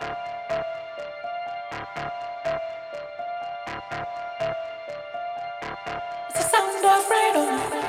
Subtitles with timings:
[0.00, 0.12] It's
[6.32, 7.79] the sound of freedom.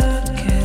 [0.00, 0.61] forget.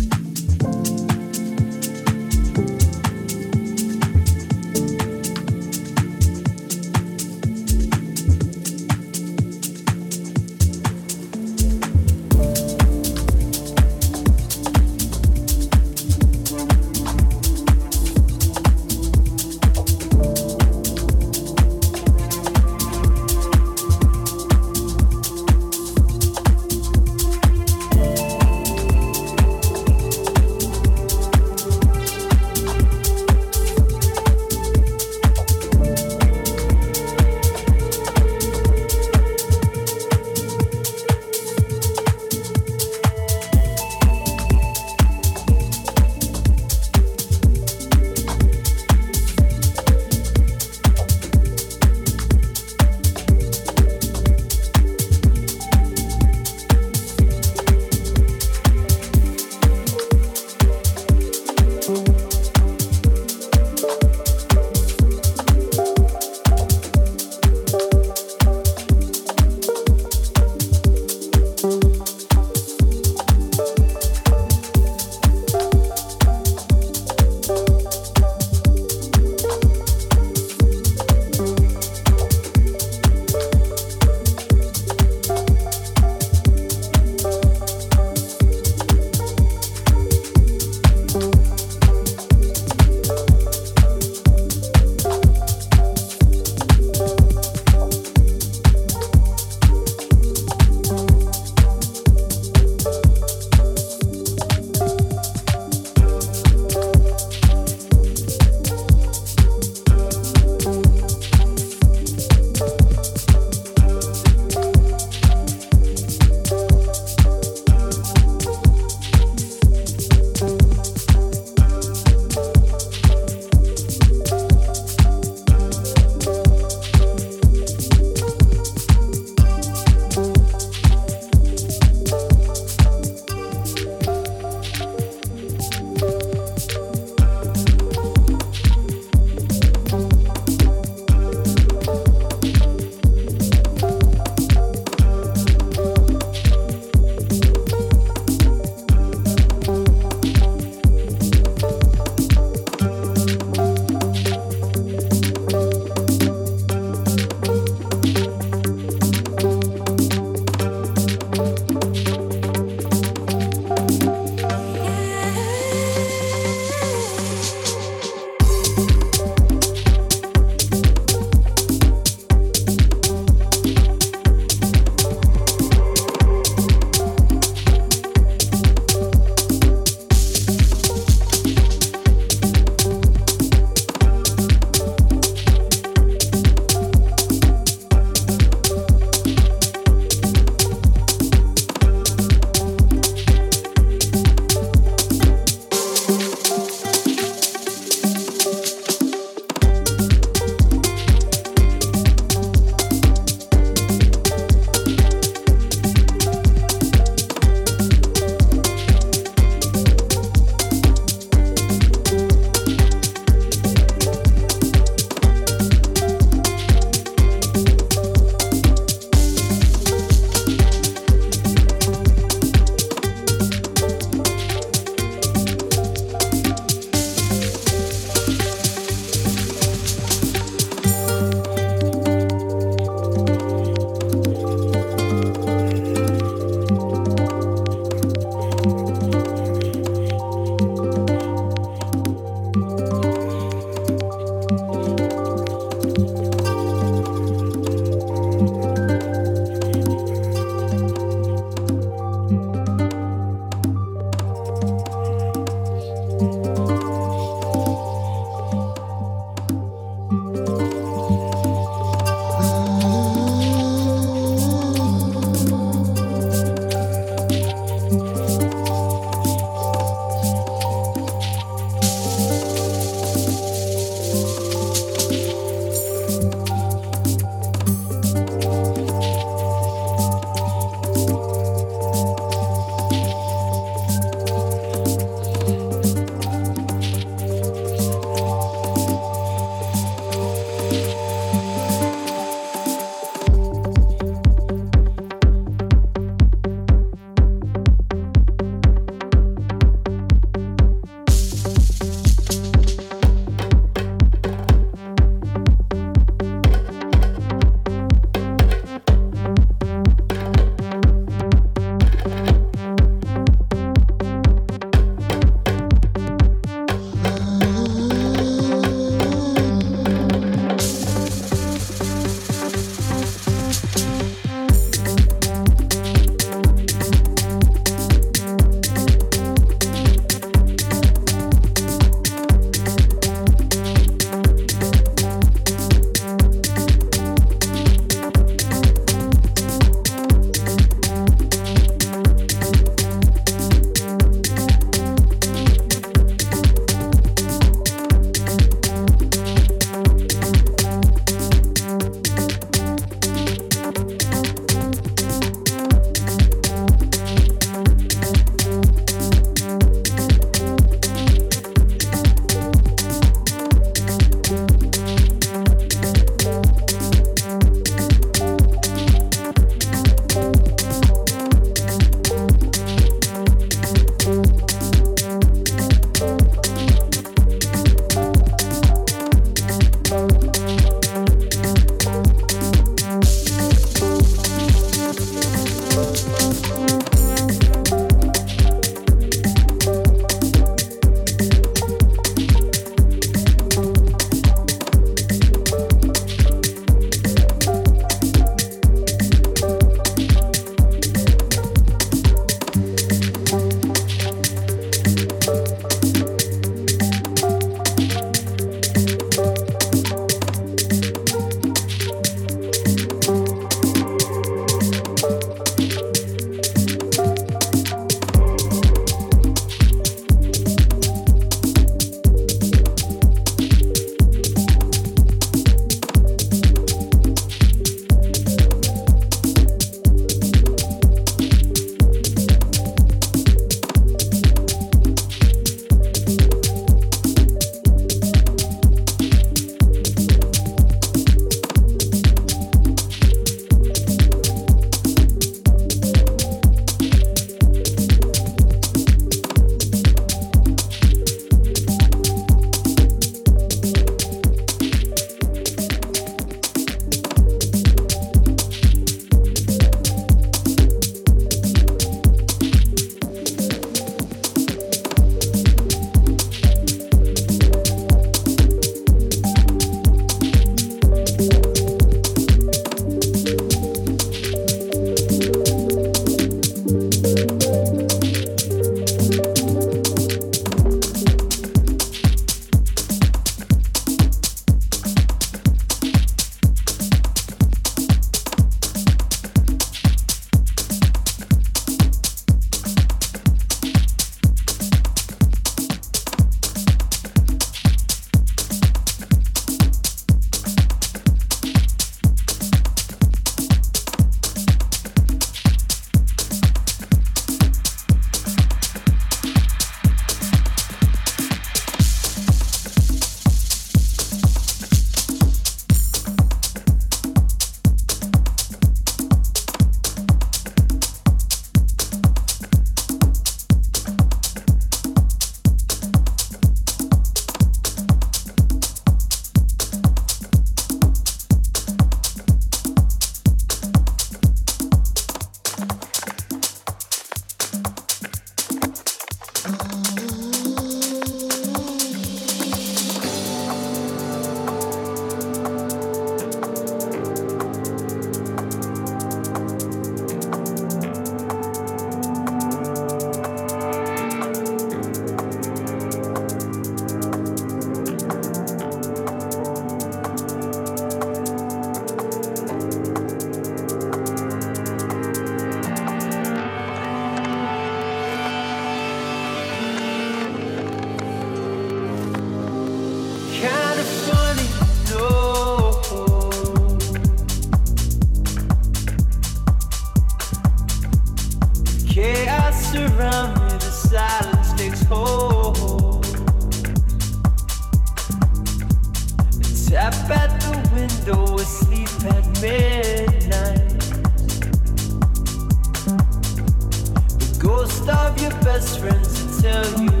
[598.61, 600.00] Best friends to tell you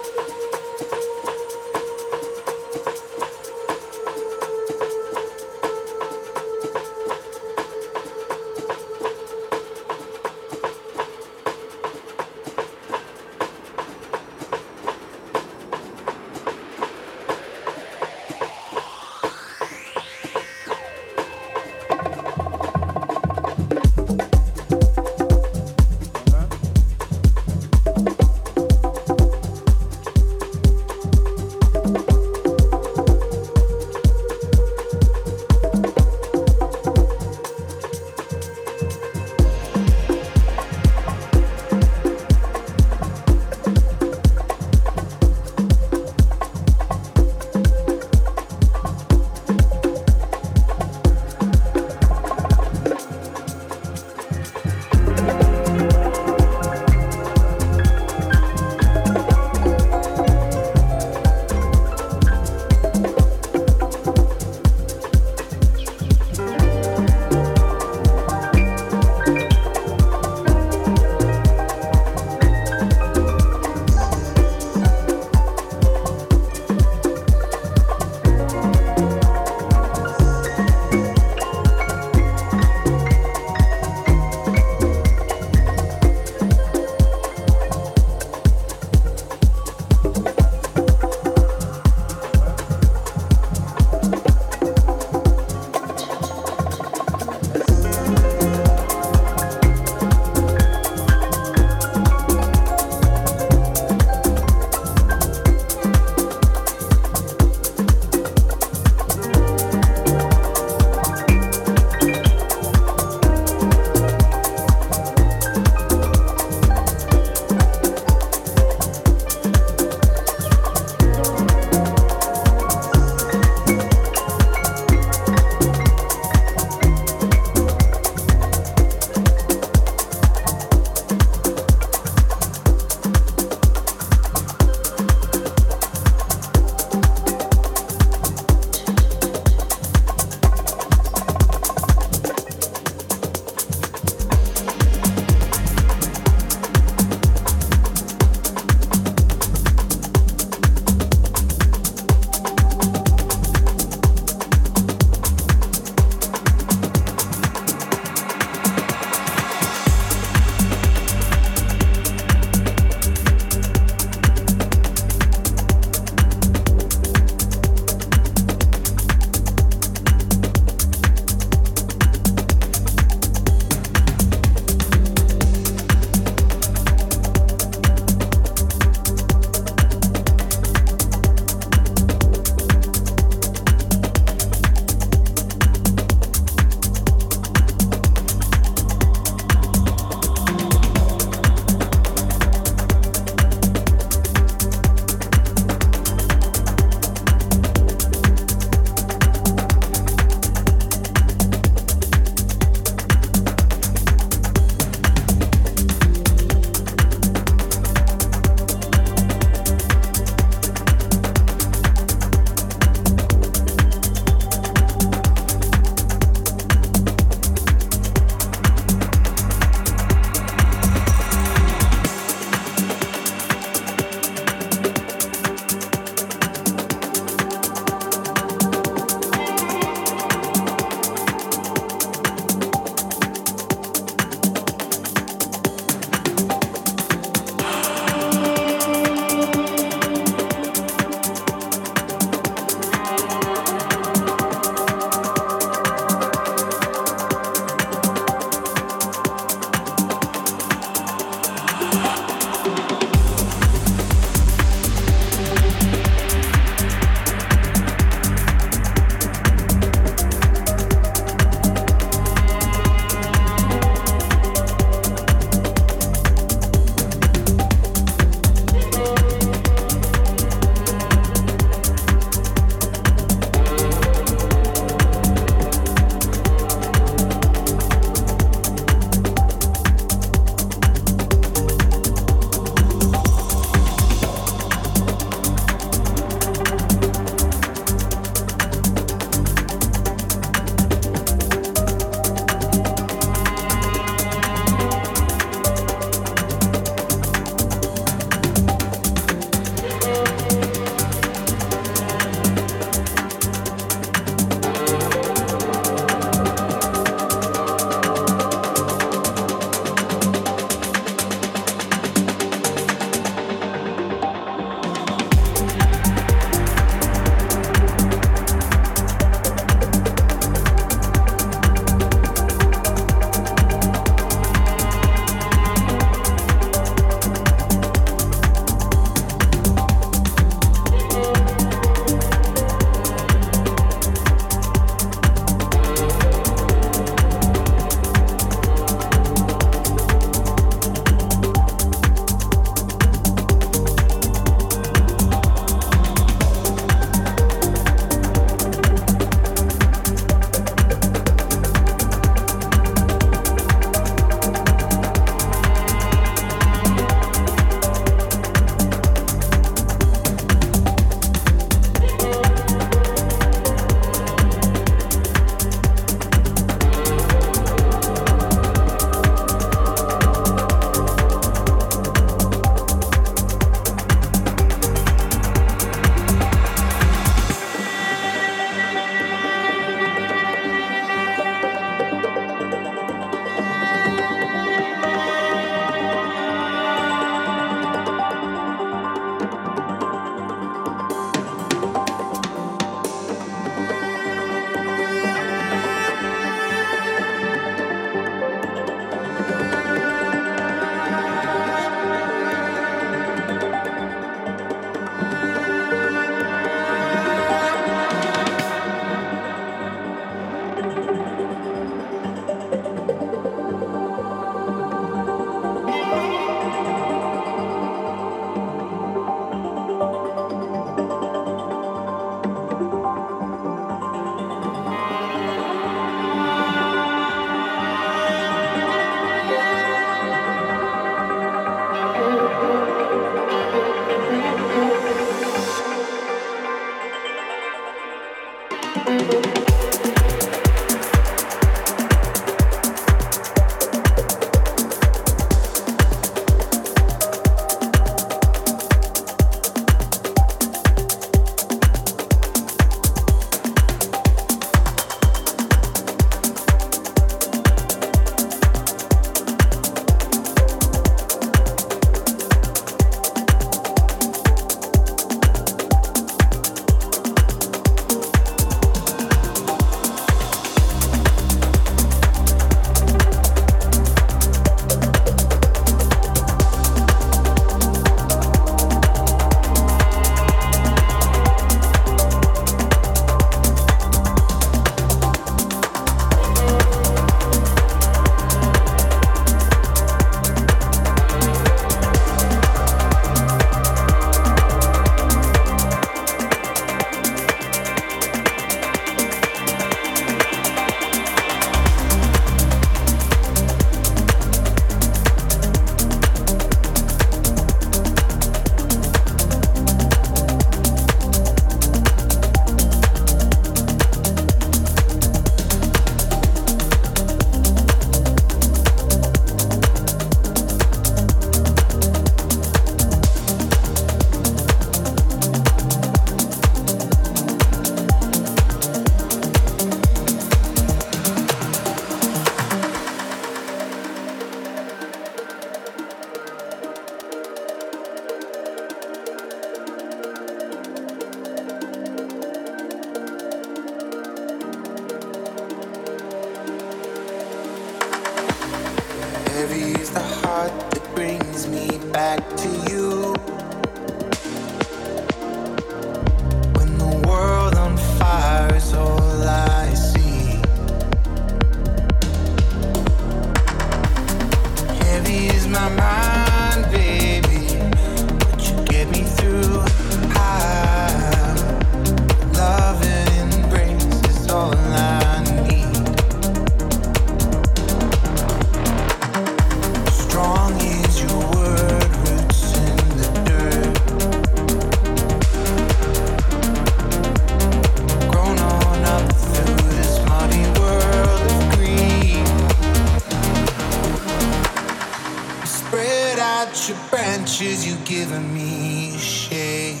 [597.60, 600.00] pictures you giving me shade.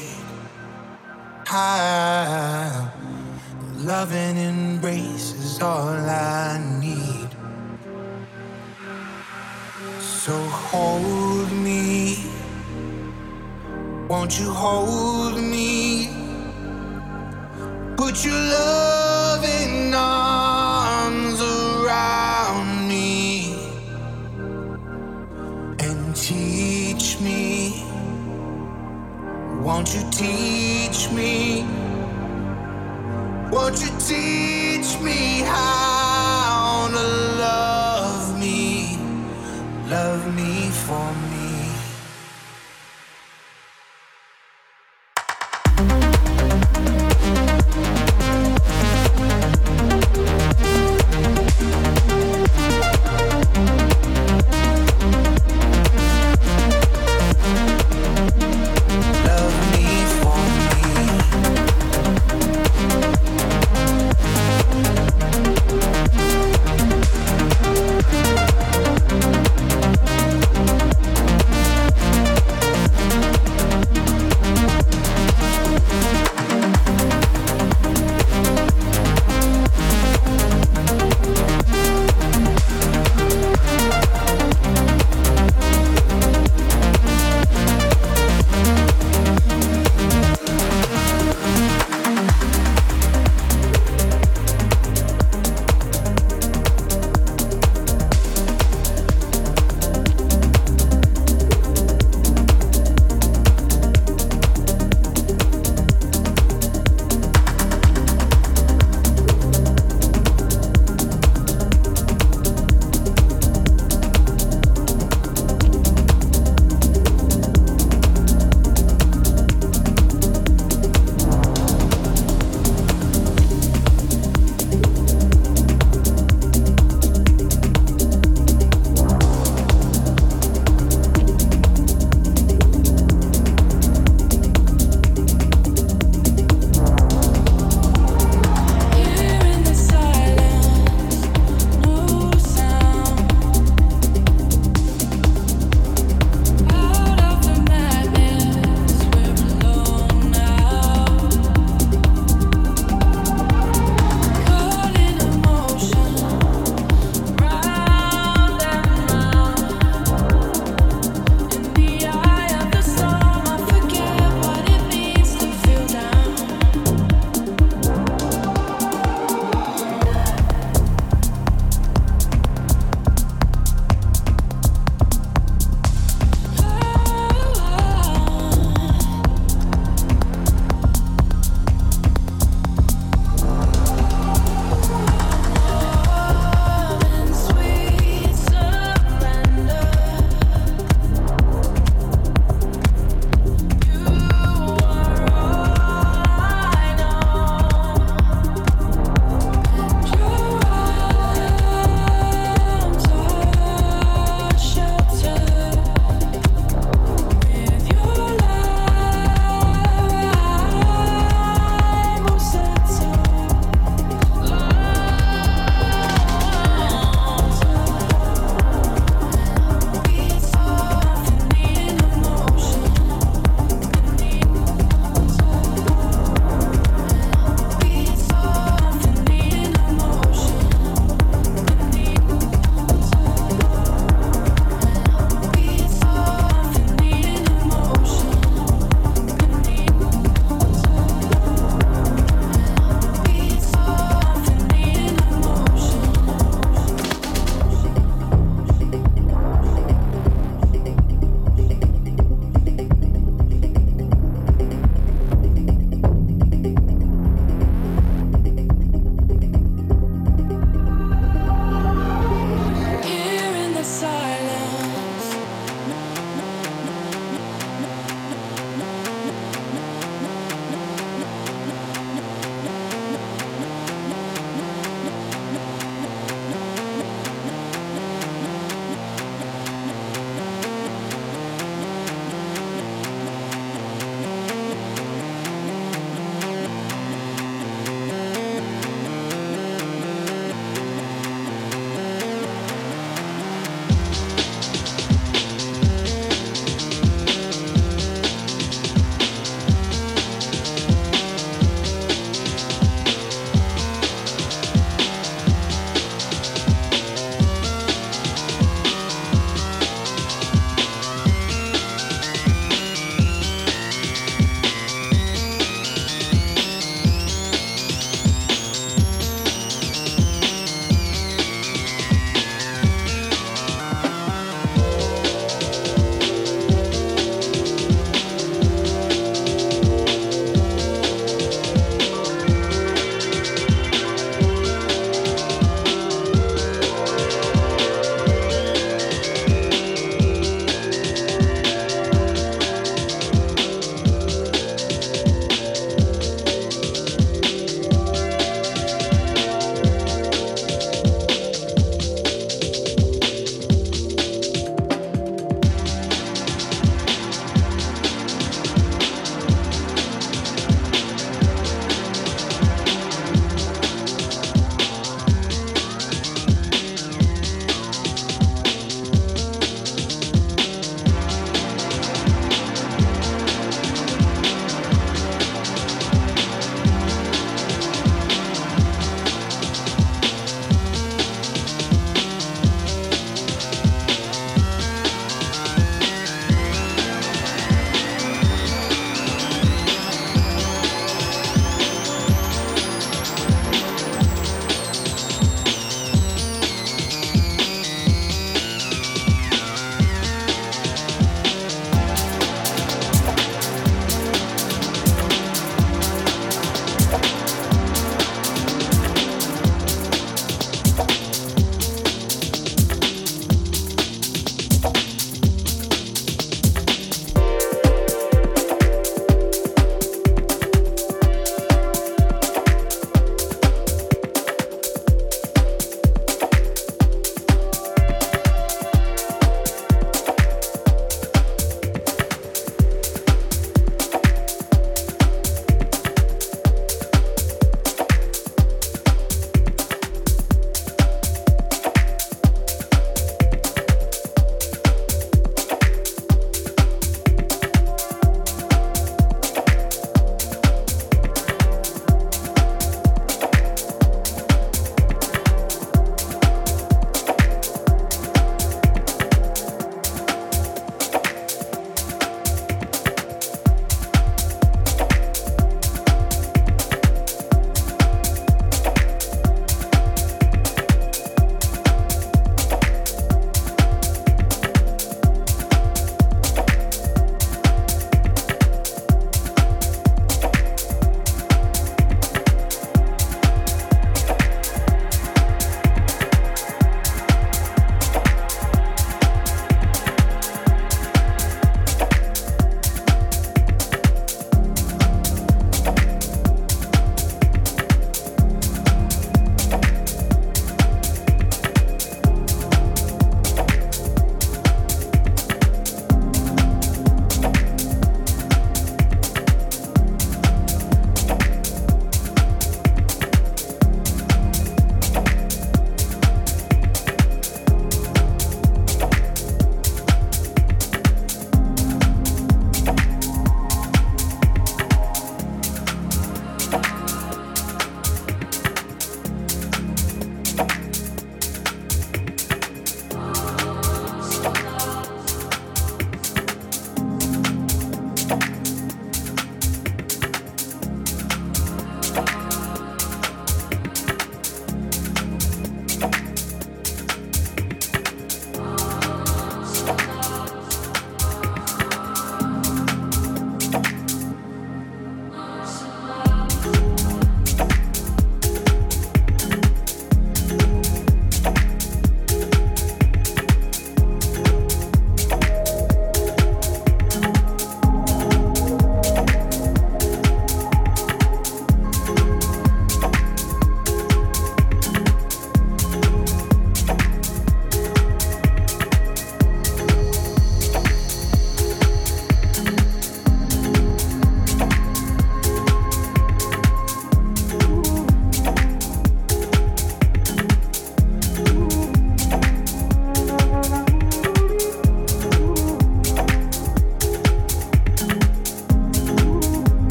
[1.46, 2.90] High,
[3.76, 7.28] loving embrace is all I need.
[10.00, 10.32] So
[10.70, 12.24] hold me,
[14.08, 16.08] won't you hold me?
[17.96, 18.59] Put your love.